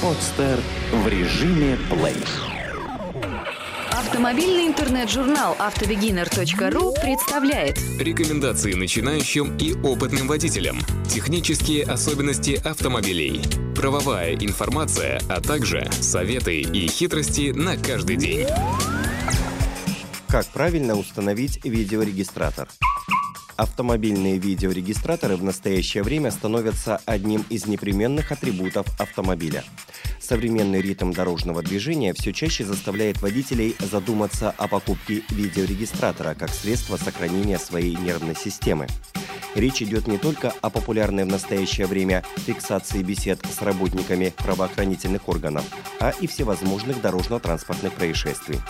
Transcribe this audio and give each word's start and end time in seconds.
Подстер 0.00 0.60
в 0.92 1.08
режиме 1.08 1.76
плей. 1.90 2.14
Автомобильный 3.90 4.68
интернет-журнал 4.68 5.56
автобегинер.ру 5.58 6.94
представляет 7.02 7.78
Рекомендации 7.98 8.74
начинающим 8.74 9.56
и 9.56 9.74
опытным 9.74 10.28
водителям. 10.28 10.78
Технические 11.08 11.82
особенности 11.82 12.60
автомобилей. 12.64 13.42
Правовая 13.74 14.34
информация, 14.36 15.20
а 15.28 15.40
также 15.40 15.90
советы 16.00 16.60
и 16.60 16.86
хитрости 16.86 17.50
на 17.50 17.76
каждый 17.76 18.16
день. 18.16 18.46
Как 20.28 20.46
правильно 20.46 20.96
установить 20.96 21.64
видеорегистратор? 21.64 22.68
Автомобильные 23.58 24.38
видеорегистраторы 24.38 25.34
в 25.34 25.42
настоящее 25.42 26.04
время 26.04 26.30
становятся 26.30 27.00
одним 27.06 27.44
из 27.50 27.66
непременных 27.66 28.30
атрибутов 28.30 28.86
автомобиля. 29.00 29.64
Современный 30.20 30.80
ритм 30.80 31.10
дорожного 31.10 31.60
движения 31.60 32.14
все 32.14 32.32
чаще 32.32 32.64
заставляет 32.64 33.20
водителей 33.20 33.74
задуматься 33.80 34.54
о 34.56 34.68
покупке 34.68 35.24
видеорегистратора 35.30 36.34
как 36.34 36.50
средства 36.50 36.98
сохранения 36.98 37.58
своей 37.58 37.96
нервной 37.96 38.36
системы. 38.36 38.86
Речь 39.56 39.82
идет 39.82 40.06
не 40.06 40.18
только 40.18 40.52
о 40.60 40.70
популярной 40.70 41.24
в 41.24 41.28
настоящее 41.28 41.88
время 41.88 42.22
фиксации 42.46 43.02
бесед 43.02 43.40
с 43.44 43.60
работниками 43.60 44.32
правоохранительных 44.36 45.28
органов, 45.28 45.64
а 45.98 46.12
и 46.20 46.28
всевозможных 46.28 47.00
дорожно-транспортных 47.00 47.92
происшествий. 47.94 48.60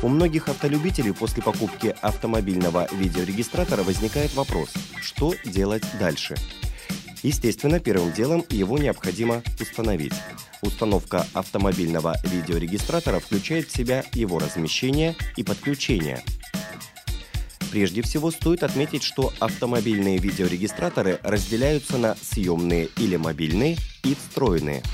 У 0.00 0.06
многих 0.06 0.48
автолюбителей 0.48 1.12
после 1.12 1.42
покупки 1.42 1.92
автомобильного 2.02 2.86
видеорегистратора 2.92 3.82
возникает 3.82 4.32
вопрос, 4.34 4.72
что 5.00 5.34
делать 5.44 5.82
дальше. 5.98 6.36
Естественно, 7.24 7.80
первым 7.80 8.12
делом 8.12 8.44
его 8.48 8.78
необходимо 8.78 9.42
установить. 9.60 10.12
Установка 10.62 11.26
автомобильного 11.34 12.14
видеорегистратора 12.22 13.18
включает 13.18 13.66
в 13.66 13.76
себя 13.76 14.04
его 14.12 14.38
размещение 14.38 15.16
и 15.36 15.42
подключение. 15.42 16.22
Прежде 17.72 18.02
всего 18.02 18.30
стоит 18.30 18.62
отметить, 18.62 19.02
что 19.02 19.32
автомобильные 19.40 20.18
видеорегистраторы 20.18 21.18
разделяются 21.24 21.98
на 21.98 22.14
съемные 22.22 22.88
или 22.98 23.16
мобильные 23.16 23.76
и 24.04 24.14
встроенные– 24.14 24.84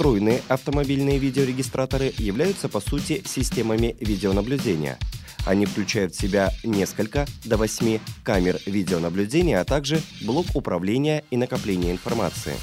Встроенные 0.00 0.40
автомобильные 0.48 1.18
видеорегистраторы 1.18 2.14
являются 2.16 2.70
по 2.70 2.80
сути 2.80 3.22
системами 3.26 3.98
видеонаблюдения. 4.00 4.98
Они 5.44 5.66
включают 5.66 6.14
в 6.14 6.18
себя 6.18 6.54
несколько 6.64 7.26
до 7.44 7.58
8 7.58 7.98
камер 8.24 8.60
видеонаблюдения, 8.64 9.60
а 9.60 9.66
также 9.66 10.00
блок 10.22 10.46
управления 10.54 11.22
и 11.30 11.36
накопления 11.36 11.90
информации. 11.90 12.54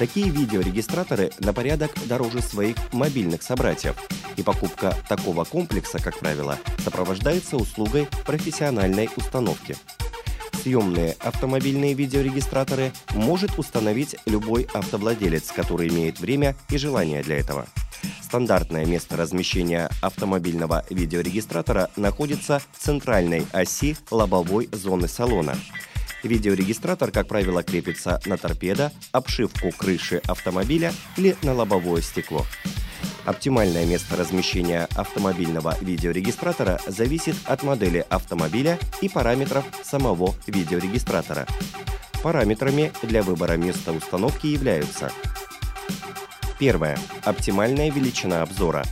Такие 0.00 0.28
видеорегистраторы 0.28 1.30
на 1.38 1.52
порядок 1.52 1.92
дороже 2.06 2.42
своих 2.42 2.74
мобильных 2.92 3.44
собратьев, 3.44 3.94
и 4.36 4.42
покупка 4.42 4.92
такого 5.08 5.44
комплекса, 5.44 6.02
как 6.02 6.18
правило, 6.18 6.58
сопровождается 6.78 7.56
услугой 7.56 8.08
профессиональной 8.24 9.08
установки– 9.16 9.76
съемные 10.66 11.14
автомобильные 11.20 11.94
видеорегистраторы 11.94 12.90
может 13.14 13.56
установить 13.56 14.16
любой 14.26 14.66
автовладелец, 14.74 15.52
который 15.52 15.86
имеет 15.86 16.18
время 16.18 16.56
и 16.70 16.76
желание 16.76 17.22
для 17.22 17.38
этого. 17.38 17.66
Стандартное 18.20 18.84
место 18.84 19.16
размещения 19.16 19.88
автомобильного 20.02 20.84
видеорегистратора 20.90 21.88
находится 21.94 22.60
в 22.72 22.84
центральной 22.84 23.46
оси 23.52 23.96
лобовой 24.10 24.68
зоны 24.72 25.06
салона. 25.06 25.56
Видеорегистратор, 26.24 27.12
как 27.12 27.28
правило, 27.28 27.62
крепится 27.62 28.20
на 28.26 28.36
торпедо, 28.36 28.90
обшивку 29.12 29.70
крыши 29.70 30.20
автомобиля 30.26 30.92
или 31.16 31.36
на 31.44 31.54
лобовое 31.54 32.02
стекло. 32.02 32.44
Оптимальное 33.26 33.84
место 33.84 34.16
размещения 34.16 34.88
автомобильного 34.94 35.76
видеорегистратора 35.80 36.80
зависит 36.86 37.34
от 37.44 37.64
модели 37.64 38.06
автомобиля 38.08 38.78
и 39.02 39.08
параметров 39.08 39.64
самого 39.82 40.34
видеорегистратора. 40.46 41.46
Параметрами 42.22 42.92
для 43.02 43.22
выбора 43.22 43.56
места 43.56 43.92
установки 43.92 44.46
являются 44.46 45.10
Первое. 46.58 46.98
Оптимальная 47.22 47.90
величина 47.90 48.42
обзора. 48.42 48.84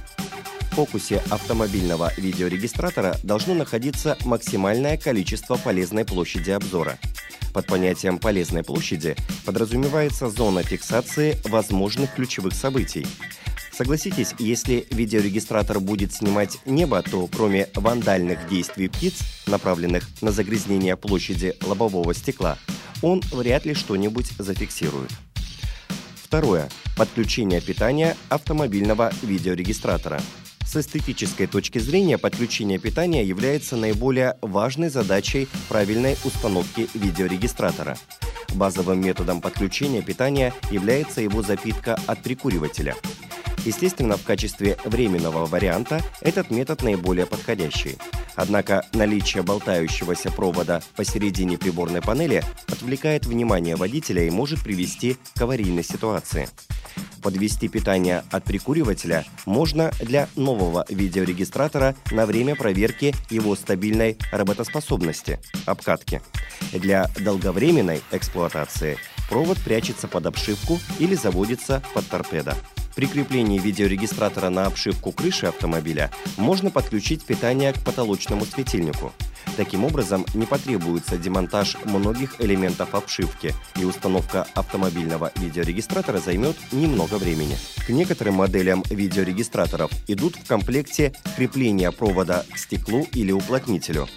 В 0.73 0.75
фокусе 0.75 1.23
автомобильного 1.31 2.13
видеорегистратора 2.17 3.17
должно 3.23 3.55
находиться 3.55 4.19
максимальное 4.25 4.99
количество 4.99 5.57
полезной 5.57 6.05
площади 6.05 6.51
обзора. 6.51 6.99
Под 7.55 7.67
понятием 7.67 8.19
полезной 8.19 8.65
площади 8.65 9.17
подразумевается 9.47 10.29
зона 10.29 10.65
фиксации 10.65 11.39
возможных 11.45 12.13
ключевых 12.15 12.53
событий. 12.53 13.07
Согласитесь, 13.77 14.35
если 14.39 14.87
видеорегистратор 14.93 15.81
будет 15.81 16.13
снимать 16.13 16.59
небо, 16.65 17.03
то 17.03 17.27
кроме 17.27 17.69
вандальных 17.75 18.49
действий 18.49 18.87
птиц, 18.87 19.15
направленных 19.49 20.09
на 20.23 20.31
загрязнение 20.31 20.97
площади 20.97 21.57
лобового 21.61 22.15
стекла, 22.15 22.57
он 23.03 23.21
вряд 23.33 23.65
ли 23.65 23.75
что-нибудь 23.75 24.31
зафиксирует. 24.39 25.11
Второе. 26.23 26.69
Подключение 26.97 27.61
питания 27.61 28.17
автомобильного 28.29 29.13
видеорегистратора. 29.23 30.23
С 30.65 30.77
эстетической 30.77 31.49
точки 31.49 31.79
зрения 31.79 32.17
подключение 32.17 32.79
питания 32.79 33.25
является 33.25 33.77
наиболее 33.77 34.37
важной 34.41 34.89
задачей 34.89 35.49
правильной 35.69 36.17
установки 36.25 36.89
видеорегистратора. 36.95 37.99
Базовым 38.55 39.01
методом 39.01 39.41
подключения 39.41 40.01
питания 40.01 40.55
является 40.71 41.21
его 41.21 41.43
запитка 41.43 41.99
от 42.07 42.23
прикуривателя– 42.23 42.95
Естественно, 43.65 44.17
в 44.17 44.25
качестве 44.25 44.77
временного 44.85 45.47
варианта 45.47 46.03
этот 46.21 46.51
метод 46.51 46.83
наиболее 46.83 47.27
подходящий. 47.27 47.97
Однако 48.37 48.85
наличие 48.93 49.43
болтающегося 49.43 50.31
провода 50.31 50.83
посередине 50.97 51.57
приборной 51.57 52.03
панели 52.03 52.43
отвлекает 52.69 53.27
внимание 53.27 53.77
водителя 53.77 54.25
и 54.25 54.31
может 54.31 54.63
привести 54.63 55.17
к 55.35 55.41
аварийной 55.41 55.85
ситуации. 55.85 56.49
Подвести 57.23 57.69
питание 57.69 58.23
от 58.31 58.45
прикуривателя 58.45 59.25
можно 59.47 59.91
для 60.01 60.29
нового 60.37 60.85
видеорегистратора 60.91 61.97
на 62.11 62.27
время 62.27 62.55
проверки 62.55 63.15
его 63.31 63.57
стабильной 63.57 64.19
работоспособности– 64.31 65.41
обкатки. 65.67 66.21
Для 66.73 67.09
долговременной 67.19 68.03
эксплуатации 68.11 68.99
провод 69.31 69.59
прячется 69.65 70.07
под 70.07 70.27
обшивку 70.27 70.79
или 70.99 71.15
заводится 71.15 71.83
под 71.95 72.07
торпедо. 72.09 72.55
При 72.95 73.07
креплении 73.07 73.59
видеорегистратора 73.59 74.51
на 74.51 74.67
обшивку 74.67 75.11
крыши 75.11 75.47
автомобиля 75.47 76.11
можно 76.37 76.71
подключить 76.71 77.25
питание 77.25 77.73
к 77.73 77.81
потолочному 77.81 78.45
светильнику. 78.45 79.13
Таким 79.57 79.85
образом, 79.85 80.25
не 80.35 80.47
потребуется 80.47 81.17
демонтаж 81.17 81.77
многих 81.85 82.41
элементов 82.41 82.95
обшивки, 82.95 83.55
и 83.81 83.85
установка 83.85 84.47
автомобильного 84.55 85.33
видеорегистратора 85.37 86.19
займет 86.19 86.57
немного 86.73 87.17
времени. 87.17 87.57
К 87.87 87.91
некоторым 87.91 88.35
моделям 88.35 88.83
видеорегистраторов 88.91 89.91
идут 90.09 90.37
в 90.37 90.47
комплекте 90.47 91.13
крепления 91.37 91.91
провода 91.91 92.45
к 92.53 92.59
стеклу 92.59 93.07
или 93.13 93.33
уплотнителю. 93.33 94.09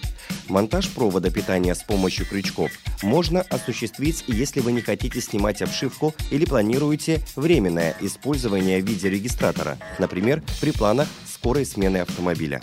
Монтаж 0.50 0.90
провода 0.90 1.30
питания 1.30 1.76
с 1.76 1.84
помощью 1.84 2.26
крючков 2.26 2.72
можно 3.04 3.42
осуществить, 3.42 4.24
если 4.28 4.62
вы 4.62 4.72
не 4.72 4.82
хотите 4.82 5.20
снимать 5.20 5.62
обшивку 5.62 6.14
или 6.32 6.46
планируете 6.46 7.22
временное 7.36 7.96
использование 8.02 8.80
видеорегистратора, 8.80 9.78
например, 10.00 10.42
при 10.62 10.72
планах 10.72 11.08
скорой 11.26 11.66
смены 11.66 11.98
автомобиля. 11.98 12.62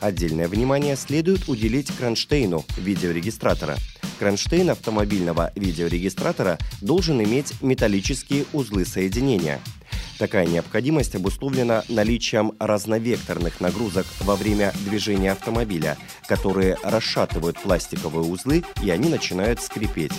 Отдельное 0.00 0.48
внимание 0.48 0.96
следует 0.96 1.48
уделить 1.48 1.90
кронштейну 1.96 2.64
видеорегистратора. 2.76 3.76
Кронштейн 4.18 4.70
автомобильного 4.70 5.52
видеорегистратора 5.54 6.58
должен 6.80 7.22
иметь 7.22 7.54
металлические 7.62 8.44
узлы 8.52 8.84
соединения– 8.84 9.60
Такая 10.18 10.46
необходимость 10.46 11.14
обусловлена 11.14 11.84
наличием 11.88 12.52
разновекторных 12.58 13.60
нагрузок 13.60 14.06
во 14.20 14.34
время 14.34 14.72
движения 14.84 15.32
автомобиля, 15.32 15.98
которые 16.26 16.78
расшатывают 16.82 17.58
пластиковые 17.60 18.24
узлы 18.24 18.64
и 18.82 18.90
они 18.90 19.08
начинают 19.08 19.60
скрипеть. 19.60 20.12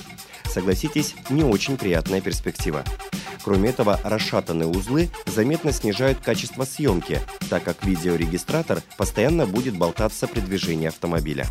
Согласитесь, 0.46 1.16
не 1.30 1.44
очень 1.44 1.78
приятная 1.78 2.22
перспектива. 2.22 2.84
Кроме 3.44 3.70
этого, 3.70 4.00
расшатанные 4.04 4.68
узлы 4.68 5.10
заметно 5.26 5.72
снижают 5.72 6.20
качество 6.20 6.66
съемки, 6.66 7.20
так 7.50 7.64
как 7.64 7.84
видеорегистратор 7.86 8.82
постоянно 8.98 9.46
будет 9.46 9.78
болтаться 9.78 10.28
при 10.28 10.42
движении 10.42 10.88
автомобиля. 10.88 11.48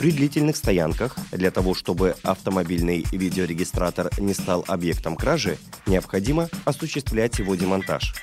При 0.00 0.12
длительных 0.12 0.56
стоянках, 0.56 1.14
для 1.30 1.50
того 1.50 1.74
чтобы 1.74 2.16
автомобильный 2.22 3.04
видеорегистратор 3.12 4.08
не 4.18 4.32
стал 4.32 4.64
объектом 4.66 5.14
кражи, 5.14 5.58
необходимо 5.86 6.48
осуществлять 6.64 7.38
его 7.38 7.54
демонтаж. 7.54 8.14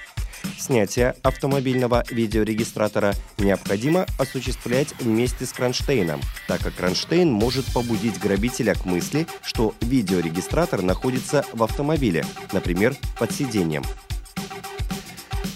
снятие 0.57 1.13
автомобильного 1.21 2.03
видеорегистратора 2.09 3.13
необходимо 3.37 4.07
осуществлять 4.17 4.95
вместе 4.99 5.45
с 5.45 5.53
кронштейном, 5.53 6.19
так 6.47 6.61
как 6.61 6.73
кронштейн 6.73 7.31
может 7.31 7.71
побудить 7.71 8.19
грабителя 8.19 8.73
к 8.73 8.85
мысли, 8.85 9.27
что 9.43 9.75
видеорегистратор 9.81 10.81
находится 10.81 11.45
в 11.53 11.61
автомобиле, 11.61 12.25
например, 12.53 12.95
под 13.19 13.31
сиденьем. 13.31 13.83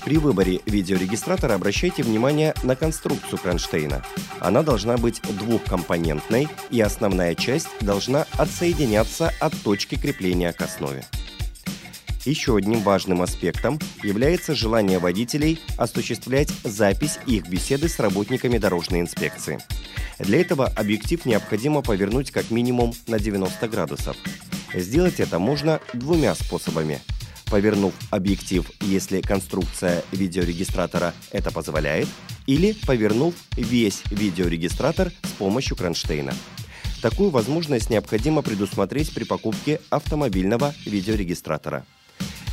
При 0.04 0.18
выборе 0.18 0.62
видеорегистратора 0.66 1.54
обращайте 1.54 2.02
внимание 2.02 2.56
на 2.64 2.76
конструкцию 2.76 3.38
кронштейна. 3.38 4.04
Она 4.40 4.64
должна 4.64 4.98
быть 4.98 5.22
двухкомпонентной, 5.22 6.48
и 6.72 6.82
основная 6.82 7.36
часть 7.36 7.68
должна 7.82 8.26
отсоединяться 8.34 9.32
от 9.40 9.54
точки 9.62 9.96
крепления 9.96 10.54
к 10.54 10.62
основе. 10.62 11.06
Еще 12.26 12.56
одним 12.56 12.82
важным 12.82 13.22
аспектом 13.22 13.80
является 14.04 14.56
желание 14.56 15.00
водителей 15.00 15.60
осуществлять 15.78 16.50
запись 16.64 17.20
их 17.26 17.48
беседы 17.48 17.88
с 17.88 18.00
работниками 18.00 18.58
дорожной 18.58 19.02
инспекции. 19.02 19.60
Для 20.20 20.42
этого 20.42 20.68
объектив 20.68 21.26
необходимо 21.26 21.82
повернуть 21.82 22.32
как 22.32 22.52
минимум 22.52 22.94
на 23.08 23.20
90 23.20 23.68
градусов. 23.68 24.16
Сделать 24.74 25.20
это 25.20 25.38
можно 25.38 25.80
двумя 25.94 26.34
способами– 26.34 27.02
повернув 27.52 27.94
объектив, 28.12 28.66
если 28.80 29.20
конструкция 29.20 30.04
видеорегистратора 30.14 31.14
это 31.32 31.52
позволяет, 31.52 32.08
или 32.48 32.72
повернув 32.88 33.36
весь 33.58 34.04
видеорегистратор 34.10 35.12
с 35.24 35.32
помощью 35.38 35.76
кронштейна. 35.76 36.34
Такую 37.02 37.30
возможность 37.30 37.90
необходимо 37.90 38.42
предусмотреть 38.42 39.14
при 39.14 39.26
покупке 39.26 39.82
автомобильного 39.90 40.74
видеорегистратора. 40.86 41.86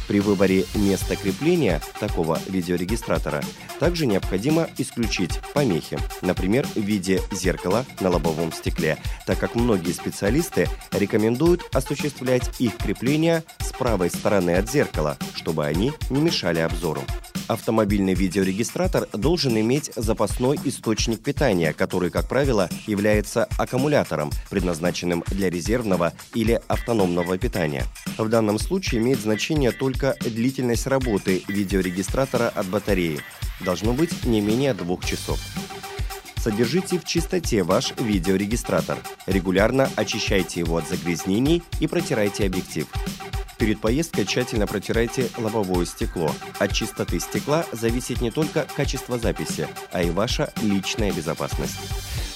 При 0.08 0.20
выборе 0.20 0.64
места 0.74 1.16
крепления 1.16 1.82
такого 2.00 2.40
видеорегистратора 2.48 3.42
также 3.78 4.06
необходимо 4.06 4.68
исключить 4.78 5.38
помехи, 5.52 5.98
например, 6.22 6.66
в 6.74 6.80
виде 6.80 7.20
зеркала 7.30 7.84
на 8.00 8.08
лобовом 8.08 8.50
стекле, 8.50 8.96
так 9.26 9.38
как 9.38 9.54
многие 9.54 9.92
специалисты 9.92 10.66
рекомендуют 10.92 11.62
осуществлять 11.74 12.58
их 12.58 12.78
крепление 12.78 13.44
с 13.58 13.70
правой 13.72 14.08
стороны 14.08 14.52
от 14.52 14.70
зеркала, 14.70 15.18
чтобы 15.34 15.66
они 15.66 15.92
не 16.08 16.22
мешали 16.22 16.60
обзору. 16.60 17.02
Автомобильный 17.48 18.12
видеорегистратор 18.12 19.08
должен 19.12 19.58
иметь 19.58 19.90
запасной 19.96 20.58
источник 20.64 21.22
питания, 21.22 21.72
который, 21.72 22.10
как 22.10 22.28
правило, 22.28 22.68
является 22.86 23.44
аккумулятором, 23.56 24.30
предназначенным 24.50 25.24
для 25.28 25.48
резервного 25.48 26.12
или 26.34 26.60
автономного 26.68 27.38
питания. 27.38 27.86
В 28.18 28.28
данном 28.28 28.58
случае 28.58 29.00
имеет 29.00 29.20
значение 29.20 29.72
только 29.72 30.14
длительность 30.20 30.86
работы 30.86 31.42
видеорегистратора 31.48 32.50
от 32.50 32.66
батареи. 32.66 33.20
Должно 33.60 33.94
быть 33.94 34.24
не 34.24 34.42
менее 34.42 34.74
двух 34.74 35.04
часов. 35.06 35.40
Содержите 36.36 36.98
в 36.98 37.04
чистоте 37.04 37.62
ваш 37.62 37.94
видеорегистратор. 37.98 38.98
Регулярно 39.26 39.90
очищайте 39.96 40.60
его 40.60 40.76
от 40.76 40.88
загрязнений 40.88 41.62
и 41.80 41.86
протирайте 41.86 42.46
объектив. 42.46 42.86
Перед 43.58 43.80
поездкой 43.80 44.24
тщательно 44.24 44.66
протирайте 44.66 45.28
лобовое 45.36 45.84
стекло. 45.84 46.30
От 46.58 46.72
чистоты 46.72 47.18
стекла 47.18 47.64
зависит 47.72 48.20
не 48.20 48.30
только 48.30 48.66
качество 48.76 49.18
записи, 49.18 49.68
а 49.90 50.02
и 50.02 50.10
ваша 50.10 50.52
личная 50.62 51.12
безопасность. 51.12 51.76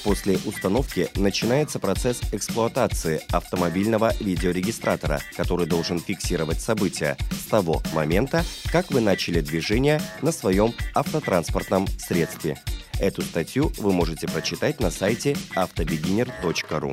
После 0.02 0.36
установки 0.44 1.08
начинается 1.14 1.78
процесс 1.78 2.20
эксплуатации 2.32 3.22
автомобильного 3.30 4.12
видеорегистратора, 4.18 5.20
который 5.36 5.66
должен 5.66 6.00
фиксировать 6.00 6.60
события 6.60 7.16
с 7.30 7.48
того 7.48 7.80
момента, 7.94 8.44
как 8.72 8.90
вы 8.90 9.00
начали 9.00 9.40
движение 9.40 10.00
на 10.20 10.32
своем 10.32 10.74
автотранспортном 10.94 11.86
средстве. 11.86 12.58
Эту 12.98 13.22
статью 13.22 13.72
вы 13.78 13.92
можете 13.92 14.26
прочитать 14.26 14.80
на 14.80 14.90
сайте 14.90 15.36
автобегинер.ру. 15.54 16.92